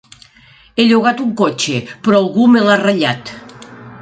He 0.77 0.85
llogat 0.91 1.21
un 1.25 1.29
cotxe 1.43 1.77
però 2.07 2.23
algú 2.23 2.49
me 2.55 2.65
l'ha 2.69 2.79
ratllat. 2.87 3.37